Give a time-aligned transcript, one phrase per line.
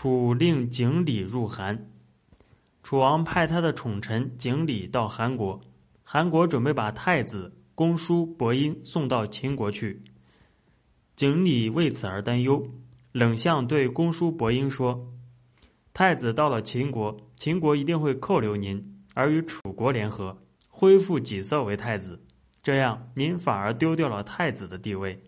[0.00, 1.90] 楚令景礼入韩，
[2.84, 5.60] 楚王派他的宠臣景礼到韩国，
[6.04, 10.00] 韩国准备把太子公叔伯婴送到秦国去。
[11.16, 12.64] 景礼为此而担忧，
[13.10, 15.04] 冷相对公叔伯婴说，
[15.92, 20.38] 太子到了秦国，秦国一定会扣留您，而与楚国联合，
[20.68, 22.22] 恢复己色为太子，
[22.62, 25.20] 这样您反而丢掉了太子的地位。